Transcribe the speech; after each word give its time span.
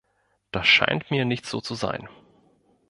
Das 0.49 0.65
scheint 0.67 1.11
mir 1.11 1.25
nicht 1.25 1.45
so 1.45 1.61
zu 1.61 1.75
sein. 1.75 2.09